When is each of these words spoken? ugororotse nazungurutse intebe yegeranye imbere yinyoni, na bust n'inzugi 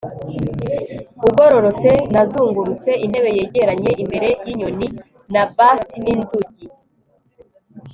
ugororotse 1.27 1.91
nazungurutse 2.13 2.89
intebe 3.05 3.29
yegeranye 3.37 3.91
imbere 4.03 4.27
yinyoni, 4.47 4.87
na 5.33 5.43
bust 5.55 5.89
n'inzugi 6.03 6.65